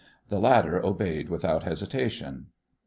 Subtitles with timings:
[0.29, 2.47] The latter obeyed without hesitation.